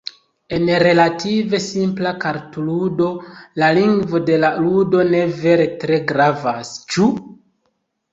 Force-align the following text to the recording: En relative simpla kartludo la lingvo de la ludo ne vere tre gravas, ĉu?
En 0.57 0.69
relative 0.83 1.57
simpla 1.65 2.13
kartludo 2.23 3.09
la 3.63 3.69
lingvo 3.79 4.21
de 4.31 4.39
la 4.45 4.49
ludo 4.63 5.03
ne 5.11 5.21
vere 5.43 5.69
tre 5.85 6.01
gravas, 6.13 6.73
ĉu? 6.95 7.07